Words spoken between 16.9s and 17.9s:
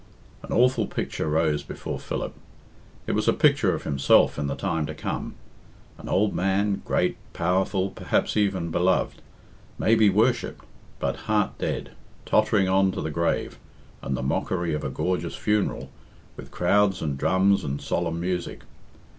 and drums and